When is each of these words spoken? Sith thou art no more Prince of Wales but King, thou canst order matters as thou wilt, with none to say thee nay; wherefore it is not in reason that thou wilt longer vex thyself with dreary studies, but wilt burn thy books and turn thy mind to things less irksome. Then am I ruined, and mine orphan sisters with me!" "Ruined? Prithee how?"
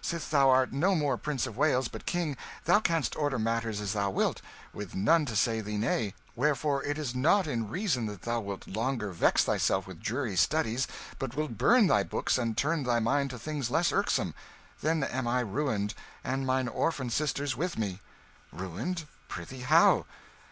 Sith 0.00 0.30
thou 0.30 0.48
art 0.50 0.72
no 0.72 0.94
more 0.94 1.16
Prince 1.16 1.48
of 1.48 1.56
Wales 1.56 1.88
but 1.88 2.06
King, 2.06 2.36
thou 2.64 2.78
canst 2.78 3.16
order 3.16 3.40
matters 3.40 3.80
as 3.80 3.92
thou 3.92 4.08
wilt, 4.08 4.40
with 4.72 4.94
none 4.94 5.26
to 5.26 5.34
say 5.34 5.60
thee 5.60 5.76
nay; 5.76 6.14
wherefore 6.36 6.84
it 6.84 6.96
is 6.96 7.12
not 7.12 7.48
in 7.48 7.68
reason 7.68 8.06
that 8.06 8.22
thou 8.22 8.38
wilt 8.38 8.68
longer 8.68 9.10
vex 9.10 9.42
thyself 9.42 9.88
with 9.88 10.00
dreary 10.00 10.36
studies, 10.36 10.86
but 11.18 11.34
wilt 11.34 11.58
burn 11.58 11.88
thy 11.88 12.04
books 12.04 12.38
and 12.38 12.56
turn 12.56 12.84
thy 12.84 13.00
mind 13.00 13.30
to 13.30 13.36
things 13.40 13.68
less 13.68 13.90
irksome. 13.90 14.32
Then 14.80 15.02
am 15.02 15.26
I 15.26 15.40
ruined, 15.40 15.94
and 16.22 16.46
mine 16.46 16.68
orphan 16.68 17.10
sisters 17.10 17.56
with 17.56 17.76
me!" 17.76 17.98
"Ruined? 18.52 19.08
Prithee 19.26 19.62
how?" 19.62 20.04